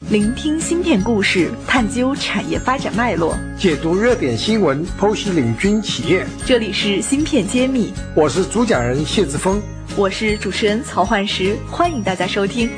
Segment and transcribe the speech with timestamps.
[0.00, 6.24] 聆听芯片故事，探究产业发展脉络，解读热点新闻，剖析领军企业。
[6.44, 9.60] 这里是芯片揭秘，我是主讲人谢志峰，
[9.96, 12.70] 我是主持人曹焕石，欢迎大家收听。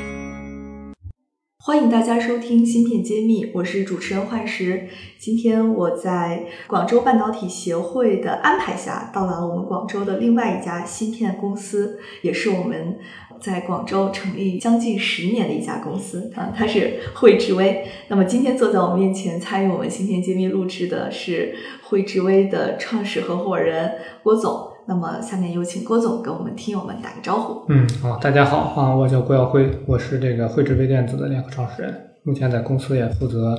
[1.61, 4.87] 欢迎大家收听芯片揭秘，我是主持人幻石。
[5.19, 12.97] 今天我在广州半导体协会的安排下，到了我们广州的另外一家芯片公司，也是我们。
[13.41, 17.85] 在广州成立将近十年的一家公司啊，它是汇智微。
[18.07, 24.67] 那么今天坐在我们面前参与我们芯片揭秘录制的是汇智微的创始合伙人郭总。
[24.87, 27.63] 那么下面有请郭总跟我们听友们打个招呼。
[27.69, 33.55] 嗯，好，大家好啊，我叫郭耀辉，我是这个汇智微电子的联合创始人，目前在公司也负责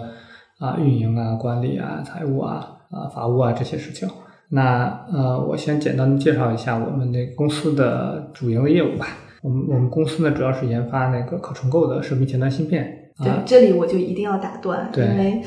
[0.59, 4.09] 啊运营啊、管理啊、财务啊、啊法务啊这些事情。
[4.49, 9.07] 那呃，我先简单介绍一下我们那公司的主营的业务吧。
[9.43, 13.11] 我们我们公司呢，主要是研发那个可重构的射频前端芯片。
[13.19, 15.43] 对，这里我就一定要打断，因为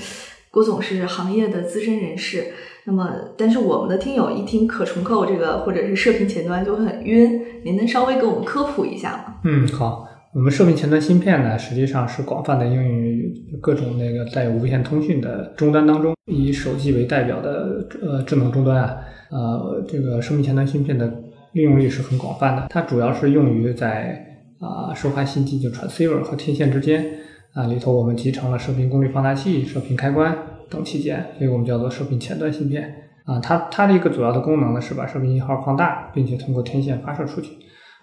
[0.51, 2.45] 郭总是行业的资深人士。
[2.85, 9.35] 那么，但是我们的听友一听可重构这个或者是射频前端就会很晕，您能稍微给我们科普一下吗？
[9.43, 10.07] 嗯，好。
[10.33, 18.97] 我们射频前端芯片呢，实际上是广泛的应用于各种那个带有无线通讯的终端当中，以手机为代表的呃智能终端啊，
[19.29, 21.13] 呃，这个射频前端芯片的。
[21.53, 24.25] 运用率是很广泛的，它主要是用于在
[24.59, 27.05] 啊收发信息就 transceiver 和天线之间
[27.53, 30.35] 啊里头，我们集成了射频功率放大器、射频开关
[30.69, 32.93] 等器件，所以我们叫做射频前端芯片
[33.25, 33.39] 啊。
[33.39, 37.51] 它它的一个主要的功能呢是把射频信号放大，并且通过天线发射出去，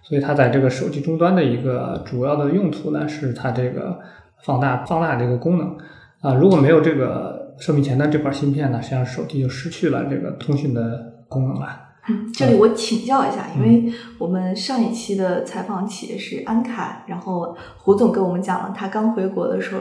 [0.05, 3.99] 所以它在这个手机终端的一个主要的用途呢是它这个
[4.45, 5.77] 放大放大这个功能
[6.21, 6.35] 啊。
[6.35, 11.90] 如果没有这个射频前端这块芯片呢，实际上手机就失去了这个通讯的功能了。
[12.11, 19.81] 嗯，这里我请教一下，因为我们上一期的采访企业是安凯，然后胡总跟我们讲了，他刚回国的时候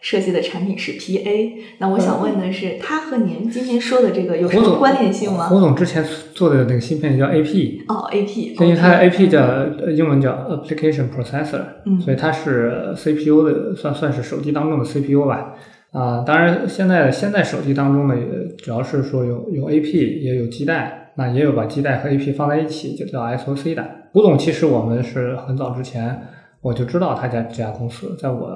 [0.00, 1.52] 设计的产品是 PA。
[1.78, 5.48] 那我想问的是，他和您今天说的这个有什么关联性吗？
[5.48, 15.54] 胡总之前做的那个芯片叫 AP，哦，AP，因为它的 AP 叫英文叫 Application Processor，嗯，所以它是 CPU 的，算算是手机当中的 CPU 吧。
[15.90, 21.07] 啊，当然现在现在手机当中呢，也主要是说有有 AP，也有基带。
[21.18, 23.84] 那也有把基带和 AP 放在一起，就叫 SOC 的。
[24.12, 26.16] 胡总，其实我们是很早之前
[26.60, 28.48] 我就知道他家这家公司，在我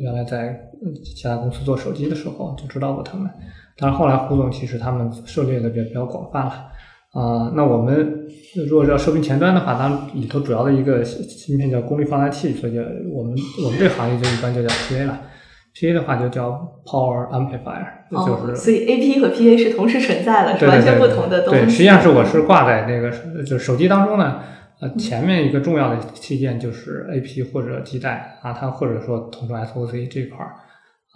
[0.00, 0.70] 原来在
[1.04, 3.28] 其他公司做手机的时候就知道过他们。
[3.76, 6.50] 但是后来胡总其实他们涉猎的比较比较广泛了
[7.10, 7.52] 啊。
[7.56, 8.28] 那我们
[8.68, 12.80] 如果要射频前端的话，它里头主要的一个芯片叫功率放大器，所以就
[13.12, 15.20] 我们我们这行业就一般就叫 PA 了。
[15.74, 16.50] PA 的话就叫
[16.84, 17.84] Power Amplifier，
[18.24, 21.60] 就是，所以 AP 和 PA 是同时存在的，是完全不同的东西。
[21.62, 23.10] 对，实际上是我是挂在那个
[23.42, 24.40] 就手机当中呢，
[24.80, 30.54] 呃，前面一个重要的器件就是 AP 或者基带啊，它或者说统称 SOC 这块儿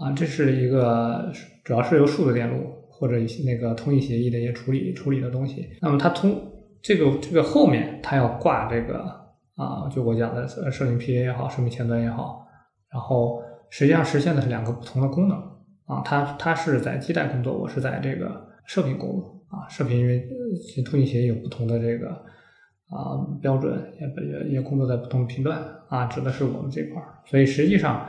[0.00, 1.30] 啊，这是一个
[1.62, 5.68] 主要是由数字电路或者一些那个通信协议的一些处理处理的东西。
[5.80, 6.36] 那么它通
[6.82, 9.04] 这个这个后面它要挂这个
[9.54, 12.44] 啊，就我讲的射频 PA 也好，射频前端也好，
[12.92, 13.40] 然后。
[13.70, 15.38] 实际上实现的是两个不同的功能
[15.86, 19.68] 啊，它它是在基带工作，我是在这个射频工作啊。
[19.68, 20.28] 射频因为
[20.84, 22.10] 通信协议有不同的这个
[22.88, 27.08] 啊标准，也也也工作在不同的频段啊，指的是我们这块儿。
[27.24, 28.06] 所以实际上，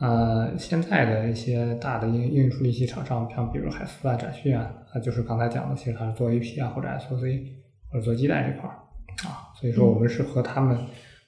[0.00, 7.42] 呃，现在的一些大的应应用处理器厂商，像比如海思啊、展讯啊，啊，就是刚才讲的，其实它是做 AP 啊或者 SOC
[7.90, 8.76] 或者做基带这块儿
[9.26, 10.78] 啊，所以说我们是和他们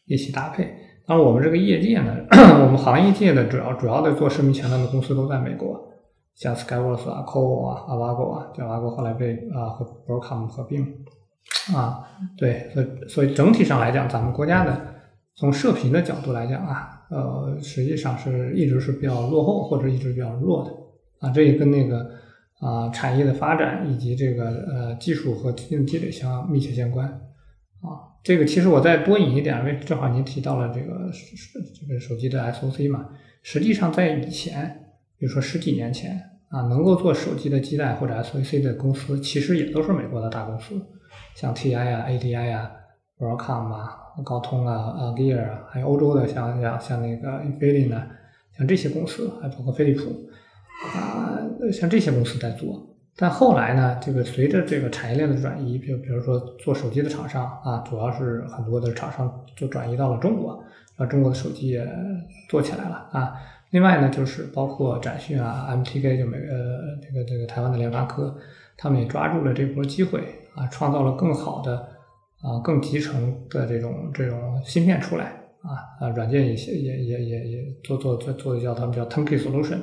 [0.06, 0.74] 一起搭配。
[1.06, 2.16] 那我们这个业界呢，
[2.64, 5.78] 我们行业界的主要主要的做视频前端的公司都在美国，
[6.34, 10.82] 像 Skyworth 啊、c o v o 啊、Avago 啊，Avago 后来被啊和 Broadcom 合并
[11.74, 12.00] 啊，
[12.38, 14.80] 对，所所以整体上来讲，咱们国家的
[15.36, 20.70] 从射频的角度来讲啊，呃，实际上是一直是比较落后或者一直比较弱的
[21.20, 22.10] 啊，这也跟那个
[22.60, 27.06] 啊产业的发展以及这个呃技术和经验积累相密切相关
[27.82, 28.13] 啊。
[28.24, 31.10] 这个其实我再多引一点，为正好您提到了这个
[31.78, 33.10] 这个手机的 SOC 嘛，
[33.42, 36.18] 实际上在以前，比如说十几年前
[36.48, 40.80] 啊，能够做手机的基带或者 SOC 的公司，其实也都是美国的大公司，
[41.34, 42.70] 像 TI 啊、ADI 啊、
[43.18, 43.90] Broadcom 啊、
[44.24, 48.06] 高通啊、a g e a r 啊，还有欧洲的像像像那个 Infineon，
[48.56, 50.04] 像这些公司，还包括飞利浦
[50.96, 51.38] 啊，
[51.70, 52.93] 像这些公司在做。
[53.16, 60.60] 但后来呢，这个随着这个产业链的转移，比如比如说做手机的厂商啊，主要是很多的厂商就转移到了中国，
[60.96, 61.88] 啊，中国的手机也
[62.48, 63.34] 做起来了啊。
[63.70, 68.36] 另外呢，就是包括展讯啊、MTK 就美呃这个这个台湾的联发科，
[68.76, 70.20] 他们也抓住了这波机会
[70.56, 71.76] 啊，创造了更好的
[72.42, 75.26] 啊更集成的这种这种芯片出来
[75.62, 79.78] 啊啊，软件也也也也也做做做做叫他们叫 turnkey solution，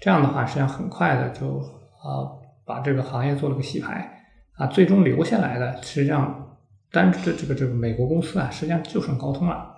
[0.00, 1.58] 这样的话实际上很快的就
[2.02, 2.30] 啊
[2.64, 4.26] 把这个行业做了个洗牌
[4.56, 6.56] 啊，最终留下来的实际上
[6.90, 9.74] 单这这个这个美国公司啊，实际上就剩高通了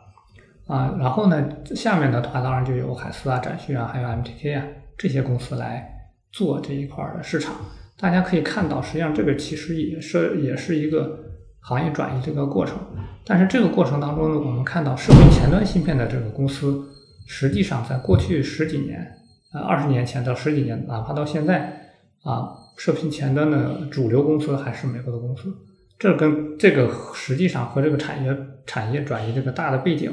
[0.66, 4.64] 啊，然后呢下面的话当然就有海思啊、展讯啊，还有 MTK 啊
[4.98, 7.54] 这些公司来做这一块的市场。
[7.98, 11.18] 大家可以看到，实际上这个其实也是也是一个
[11.60, 12.76] 行业转移这个过程。
[13.24, 16.84] 但是这个过程当中呢，我们看到射频前端芯片的这个公司，
[17.26, 19.16] 实际上在过去十几年，
[19.54, 21.85] 呃，二十年前到十几年，哪怕到现在，
[22.22, 25.52] 啊，射频前端的主流公司还是美国的公司。
[25.98, 28.36] 这跟这个实际上和这个产业
[28.66, 30.12] 产业转移这个大的背景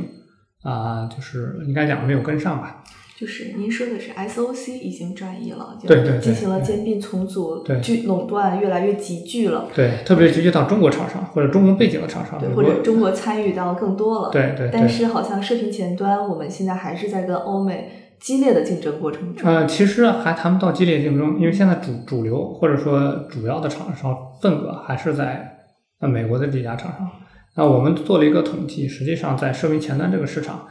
[0.61, 2.83] 啊，就是应该讲没有跟上吧。
[3.15, 14.69] 就是您说的是 SOC 已经转移了，对对对，进行了兼并重组，对，巨垄断越来越集聚了，对，特别集聚到中国厂商或者中国背景的厂商，对，或者中国参与到更多了，对对。
[14.73, 19.47] 但是好像射频前端，我们现在还是在跟欧美激烈的竞争过程中。
[19.47, 25.57] 呃，其实还谈不到激烈竞争，因为现在主主流或者说主要的厂商份额还是在
[25.99, 27.11] 呃美国的这家厂商。
[27.55, 30.67] 那我们做了一个统计，实际上在射频前端这个市场。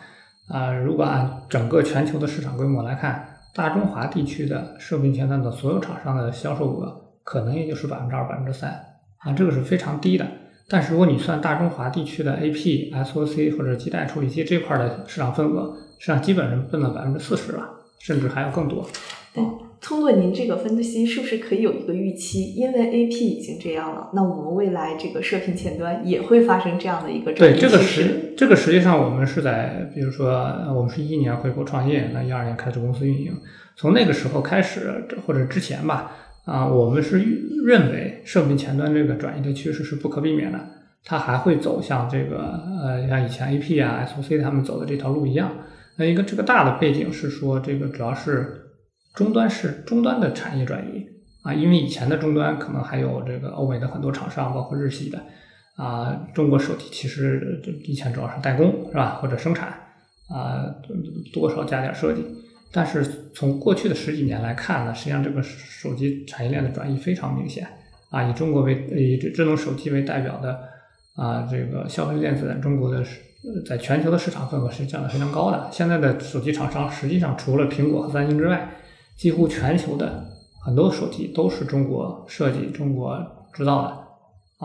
[0.49, 8.71] 啊，如果按整个全球的市场规模来看，大中华地区的射频前端的所有厂商的销售额可能也就是百分之二、百分之三
[9.19, 10.27] 啊，这个是非常低的。
[10.69, 17.63] 但是如果你算大中华地区的 AP、SOC 或者基带处理器这块的市场份额，实际上基本上奔了百分之四十了，
[18.01, 18.85] 甚至还要更多。
[19.33, 19.45] 对。
[19.81, 22.55] 通过您这个分析，是不是可以有一个预期？
[22.55, 30.29] 因为 A P 已经这样了，那我们未来这个射频前端也会发生这样的一个对这个实这个实际上我们是在比如说
[30.73, 33.33] 我们是一一年回国创业，那一二年开始公司运营，
[33.77, 36.13] 从那个时候开始或者之前吧
[36.45, 37.21] 啊，我们是
[37.67, 40.61] 认为射频前端这个转移的趋势是不可避免的，
[41.05, 45.51] 它还会走向这个呃像以前 A P 啊 S O C 他们走的这条路一样。
[45.97, 48.59] 那一个这个大的背景是说这个主要是。
[49.15, 51.07] 终端是终端的产业转移
[51.43, 55.23] 啊，因为以前的终端可能还有这个欧美的很多厂商，包括日系的
[55.77, 59.69] 啊，中国手机其实以前主要是代工是吧，或者生产
[60.31, 60.65] 啊，
[61.31, 62.25] 多少加点设计。
[62.73, 63.05] 但是
[63.35, 67.69] 从过去的十几年来看呢，实际上这个手机产业链的转移非常明显
[68.09, 70.59] 啊，以中国为以智能手机为代表的
[71.15, 73.05] 啊，这个消费电子在中国的
[73.67, 75.69] 在全球的市场份额是降得非常高的。
[75.71, 78.71] 现在的手机厂商实际上除了苹果和三星之外，
[79.17, 80.25] 几乎全球的
[80.65, 83.19] 很多手机都是中国设计、中国
[83.53, 83.89] 制造的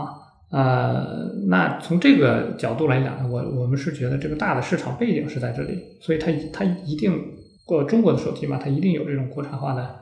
[0.01, 0.15] 啊，
[0.51, 1.05] 呃，
[1.47, 7.19] 那从这个角度来讲呢，我我们是觉得这个大的市场背景是在这里，所以它它一定
[7.65, 9.95] 过中国的手机嘛，它一定有这种国产化的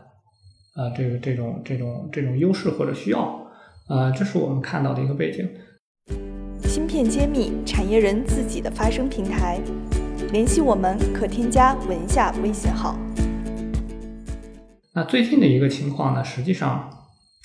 [0.76, 3.48] 呃这个这种这种这种优势或者需要，
[3.88, 5.50] 呃，这是我们看到的一个背景。
[6.76, 9.58] 芯片揭秘，产业人自己的发声平台，
[10.34, 12.98] 联系我们可添加文下微信号。
[14.94, 16.90] 那最近的一个情况呢，实际上，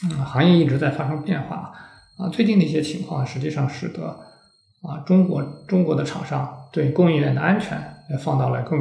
[0.03, 1.73] 嗯，行业一直在发生变化
[2.19, 2.29] 啊。
[2.33, 4.19] 最近的一些情况，实际上使得
[4.83, 7.81] 啊，中国中国的厂商对供应链的安全
[8.11, 8.81] 也放到了更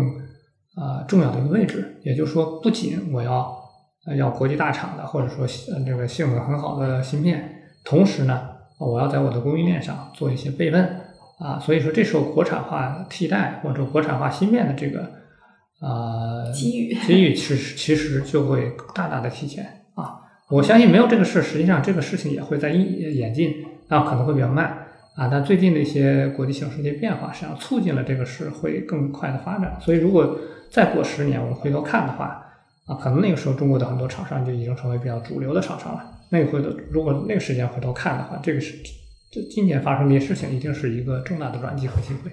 [0.73, 2.01] 啊重要的一个位置。
[2.03, 3.55] 也就是说，不仅我要
[4.17, 5.45] 要国际大厂的，或者说
[5.85, 8.49] 这个性能很好的芯片，同时呢，
[8.87, 11.01] 我要在我的供应链上做一些备份
[11.37, 11.59] 啊。
[11.59, 15.19] 所以说，这时候国产化替代或者国产化芯片的这个。
[15.81, 19.63] 啊，机遇，机遇其实其实就会大大的提前
[19.95, 20.19] 啊！
[20.49, 23.53] 我相信没有这个事，实际上这个事情也会在演演进，
[23.87, 25.29] 啊，可能会比较慢啊。
[25.31, 29.77] 但最近的一些国际形势的变化，实际上促进了这个事会更快的发展。
[29.79, 30.37] 所以，如果
[30.69, 32.45] 再过十年，我们回头看的话，
[32.89, 36.19] 啊，可能那个时候中国的很多厂商就已经成为比较主流的厂商了。
[36.29, 38.75] 那个回头，如果那个时间回头看的话，这个是
[39.31, 42.31] 这今年发生这些事情，一定是一个重大的转机和机会。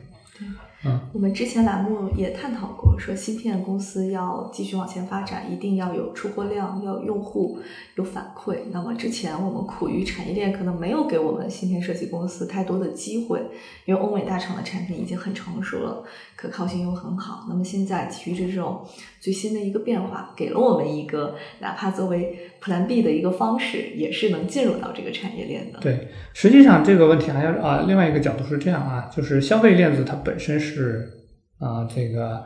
[0.84, 7.58] 嗯我们之前栏目也探讨过，说芯片公司要继续往前发展，一定要有出货量，要有用户
[7.96, 8.58] 有反馈。
[8.70, 13.40] 那么之前我们苦于产业链可能没有给我们芯片设计公司太多的机会，
[13.86, 16.04] 因为欧美大厂的产品已经很成熟了，
[16.36, 17.46] 可靠性又很好。
[17.48, 18.86] 那么现在基于这种
[19.26, 25.80] 最新的一个变化，给了我们一个哪怕作为 Plan B 的一个方式，也是能进入到这个产业链的。
[25.80, 31.10] 对，实际上这个问题还要啊，另外一个角度是这样啊，就是消费链子它本身是。
[31.58, 32.44] 啊，这个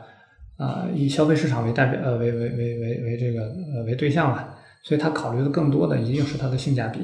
[0.55, 6.99] 啊，以消费市场为代表，呃，为为为为为这个呃为对象吧，所以他考虑的更多的一定是它的性价比。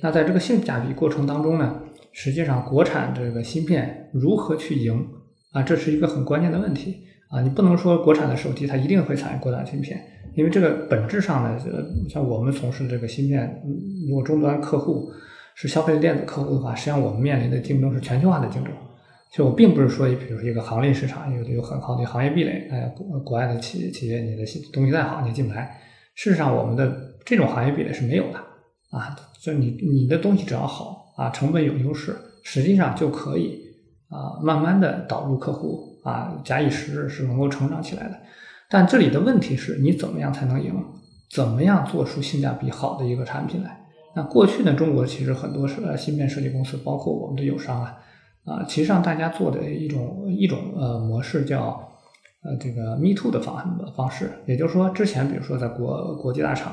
[0.00, 5.04] 那在这个性价比过程当中呢，实际上国产这个芯片如何去赢
[5.50, 6.98] 啊，这是一个很关键的问题
[7.30, 7.40] 啊。
[7.40, 9.98] 你不能说国产的手机它一定会采用国产芯片，
[10.34, 11.58] 因为这个本质上呢，
[12.08, 13.62] 像我们从事这个芯片，
[14.08, 15.10] 如果终端客户
[15.54, 18.72] 是消费电子客户的话，实际上我们面临的竞争是全球化的竞争。
[19.32, 25.80] 就我并不是说，比如说一个行业市场有有很好的行业壁垒，哎，国国外的企业企业你的东西再好，你进不来。
[26.16, 28.38] 事实上，我们的这种行业壁垒是没有的
[28.90, 33.60] 啊，就你你的东西只要好啊，成本有优势，实际上就可以
[34.08, 38.18] 啊，慢慢的导入客户啊，假以时日是能够成长起来的。
[38.68, 40.74] 但这里的问题是你怎么样才能赢？
[41.30, 43.80] 怎么样做出性价比好的一个产品来？
[44.16, 47.98] 那过去呢，中国其实很多是芯片设计公司，包括我们的友商啊，
[48.44, 51.86] 啊，其实上大家做的一种一种呃模式叫。
[52.42, 56.72] 呃，这个 Me Too 的方方式，也就是说，之前比如说在国国际大厂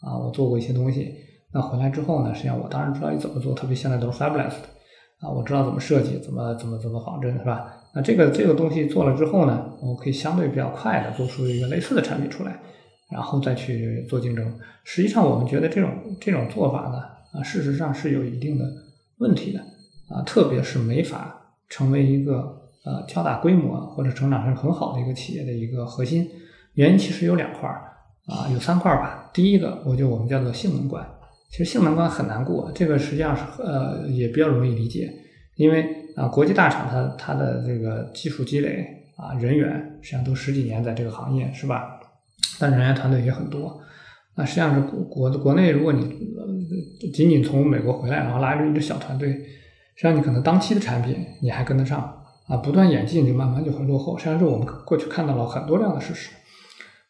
[0.00, 1.14] 啊，我做过一些东西，
[1.52, 4.68] 那回来之后呢，实际上我当然知道你怎么做，特别现在都是 Fabless 的
[5.22, 7.72] 啊，我知道怎么设计，怎么怎么怎么仿真，是吧？
[7.94, 12.60] 那这个这个东西做了之后呢，我可以相对比较快的做出一个类似的产品出来，
[13.10, 14.58] 然后再去做竞争。
[14.84, 16.98] 实际上，我们觉得这种这种做法呢，
[17.38, 18.64] 啊，事实上是有一定的
[19.18, 19.60] 问题的
[20.14, 22.58] 啊，特别是没法成为一个。
[22.84, 26.28] 呃，较大规模或者成长是很好的一个企业的一个核心
[26.74, 27.92] 原因，其实有两块儿
[28.26, 29.30] 啊，有三块儿吧。
[29.32, 31.06] 第一个，我就我们叫做性能关，
[31.52, 35.12] 其实性能关很难过，这个实际上是呃也比较容易理解，
[35.56, 42.00] 因为啊，国际大厂它它的这个技术积累啊，人员实际上都十几年在这个行业是吧？
[42.58, 43.80] 但人员团队也很多，
[44.34, 46.08] 那实际上是国国国内，如果你
[47.12, 52.18] 仅仅从美国回来，然后拉着一支小团队，实际上你可能当期的产品你还跟得上。
[52.48, 54.18] 啊，不断演进就慢慢就会落后。
[54.18, 56.32] 实际上，是我们过去看到了很多这样的事实。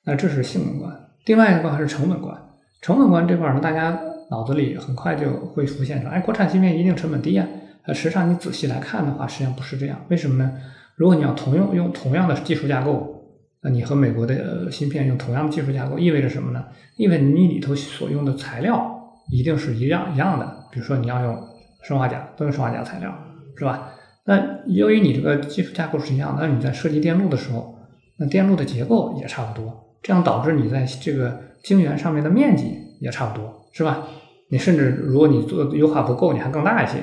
[0.04, 2.36] 那这是性能关，另外一个关是成本关。
[2.82, 3.98] 成本关这块呢，大家
[4.32, 7.46] 脑子里很快就会浮现说，哎，国产芯片一定成本低啊。
[7.84, 10.00] 呃，实际上你仔细来看的话，实际上不是这样。
[10.08, 10.50] 为什么呢？
[10.96, 13.22] 如果你要同用用同样的技术架构，
[13.60, 16.64] 那你和美国的芯片用同样的技术架构，意味着什么呢？
[16.96, 20.46] 意味着你里头所用的材料一定是一样一样的。
[20.72, 21.36] 比如说你要用
[21.82, 23.12] 砷化钾，都用砷化钾材料，
[23.58, 23.90] 是吧？
[24.24, 27.76] 那由于你这个技术架构是一样的，那你在设计电路的时候，
[28.16, 34.06] 那电路的结构也差不多，这样导致你在这个晶圆上面的面积也差不多，是吧？
[34.52, 36.98] 你甚至如果你做优化不够，你还更大一些。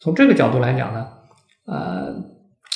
[0.00, 1.06] 从这个角度来讲呢，
[1.66, 2.14] 呃，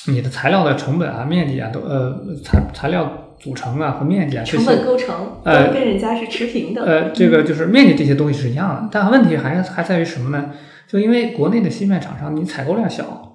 [0.08, 6.84] 你的材料的成本啊、面积啊，都呃材材料组成啊和面积啊，成本构成呃跟人家是持平的。
[6.84, 10.50] 呃，这个就是面积这些东西是一样的，但问题还还在于什么呢？
[10.86, 13.26] 就因为国内的芯片厂商，你采购量小。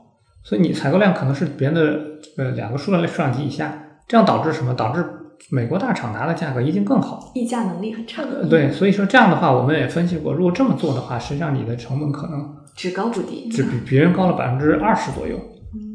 [0.44, 2.00] 所以你采购量可能是别人的
[2.38, 4.76] 呃两个数量数量级以下，这样导致什么？
[4.76, 5.04] 导致
[5.52, 8.24] 美国大厂拿的价格一定更好，议价能力很差。
[8.50, 15.38] 对，所以说这样的话，我们也分析过，如果这么做的话，实际上你的成本可能只高不低，只比别人高了百分之二十左右。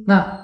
[0.07, 0.41] 那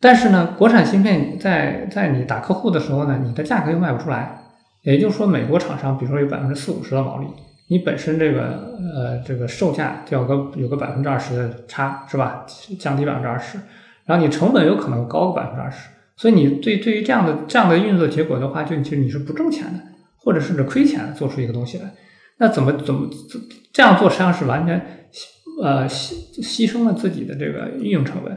[0.00, 4.38] 但是呢，国产芯片在在你打客户的时候呢，你的价格又卖不出来，
[4.82, 7.26] 也就是说，美国厂商比如说有百分之四五十的毛利。
[7.70, 12.46] 你本身这个呃这个售价就有个有个百分之二十的差是吧？
[12.78, 13.58] 降低百分之二十，
[14.06, 19.80] 然后你成本有可能高个百分之二十，所以你对对于这样的这样的运作结果的话，就其实你是不挣钱的，
[20.16, 21.94] 或者甚至亏钱做出一个东西来，
[22.38, 23.08] 那怎么怎么
[23.72, 25.08] 这样做实际上是完全
[25.62, 28.36] 呃牺牺牲了自己的这个运营成本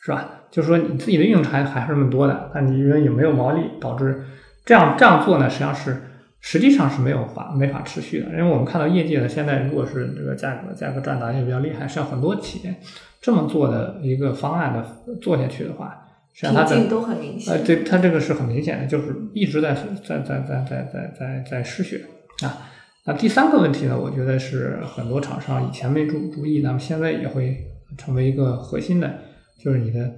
[0.00, 0.30] 是吧？
[0.50, 4.24] 就是说你自己的运营成还还是那么多的，那你因为也没有毛利，导致
[4.64, 6.02] 这样这样做呢，实际上是。
[6.38, 12.72] 实际上是没有法没法持续的，因为我们看到业界呢现在，如果是这个价格价格赚大也比较厉害，像很多企业
[13.20, 16.05] 这么做的一个方案的做下去的话，
[16.36, 17.54] 实际上它的都很明显。
[17.54, 22.04] 呃，对，他这个是很明显的，就是一直在在在在在在在在失血
[22.42, 22.68] 啊。
[23.06, 27.56] 那第三个问题呢，我觉得是很多厂商以前没注注意，那么现在也会
[27.96, 29.18] 成为一个核心的，
[29.58, 30.12] 就是你的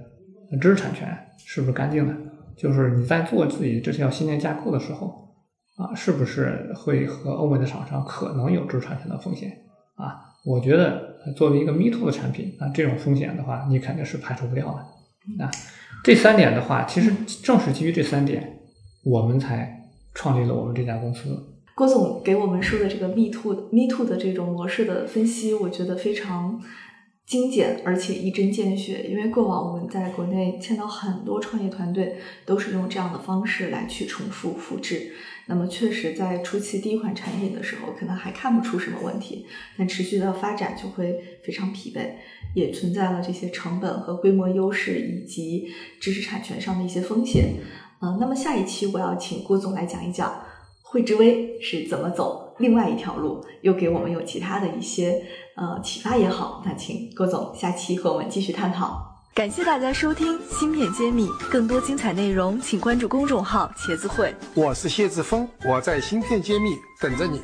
[0.59, 2.13] 知识产权是不是干净的？
[2.57, 5.27] 就是你在做自己这条芯片架构的时候。
[5.79, 9.49] 啊，是不是会和欧美的厂商可能有知识产权的风险？
[9.95, 15.41] 啊，我觉得作为一个 Me Too 的产品，啊，这种风险的话，你肯定是排除不掉的。
[15.41, 15.49] 啊，
[16.03, 17.11] 这三点的话，其实
[17.43, 18.59] 正是基于这三点，
[19.03, 21.45] 我们才创立了我们这家公司。
[21.75, 26.61] 郭总给我们说的这个 Me Too Me Too 的这种模式的分析，我觉得非常。
[27.29, 35.11] 精简而且一针见血，因为过往我们在国内见到很多创业团队都是用这样的方式来去重复复制。
[35.45, 39.45] 那么确实，在初期第一款产品的时候，可能还看不出什么问题，
[39.77, 42.13] 但持续的发展就会非常疲惫，
[42.55, 45.67] 也存在了这些成本和规模优势以及
[45.99, 47.53] 知识产权上的一些风险。
[48.01, 50.43] 嗯，那么下一期我要请郭总来讲一讲
[50.81, 55.21] 汇知微是怎么走另外一条路，又给我们有其他的一些。
[55.55, 59.05] 呃，启发也好，那请郭总下期和我们继续探讨。
[59.33, 64.33] 感谢大家收听《芯片揭秘》，更多精彩内容请关注公众号“茄子会”。
[64.55, 66.69] 我是谢志峰，我在《芯片揭秘》
[67.01, 67.41] 等着你。